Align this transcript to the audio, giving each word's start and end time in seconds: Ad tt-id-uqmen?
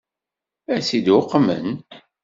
Ad 0.73 0.79
tt-id-uqmen? 0.81 1.67